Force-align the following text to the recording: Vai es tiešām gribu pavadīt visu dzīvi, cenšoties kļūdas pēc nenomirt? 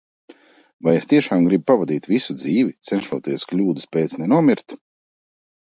Vai 0.87 0.93
es 1.01 1.07
tiešām 1.11 1.43
gribu 1.49 1.67
pavadīt 1.71 2.09
visu 2.13 2.37
dzīvi, 2.39 2.73
cenšoties 2.89 3.47
kļūdas 3.53 3.89
pēc 3.97 4.21
nenomirt? 4.25 4.79